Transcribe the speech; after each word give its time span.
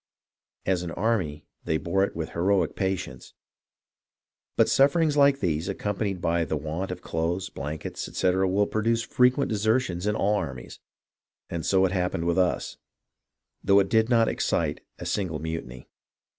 As 0.65 0.81
an 0.81 0.89
army, 0.89 1.45
they 1.65 1.77
bore 1.77 2.03
it 2.03 2.15
with 2.15 2.31
heroic 2.31 2.75
patience; 2.75 3.35
but 4.55 4.67
sufferings 4.67 5.15
like 5.15 5.41
these, 5.41 5.69
accompanied 5.69 6.19
by 6.19 6.43
the 6.43 6.57
want 6.57 6.89
of 6.89 7.03
clothes, 7.03 7.51
blankets, 7.51 8.07
etc., 8.09 8.49
will 8.49 8.65
produce 8.65 9.03
frequent 9.03 9.49
desertions 9.49 10.07
in 10.07 10.15
all 10.15 10.33
armies; 10.33 10.79
and 11.51 11.63
so 11.67 11.85
it 11.85 11.91
happened 11.91 12.25
with 12.25 12.39
us, 12.39 12.77
though 13.63 13.77
it 13.79 13.89
did 13.91 14.09
not 14.09 14.27
excite 14.27 14.81
a 14.97 15.05
single 15.05 15.37
mutiny." 15.37 15.87